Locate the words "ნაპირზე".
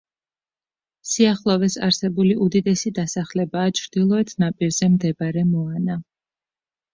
4.45-4.91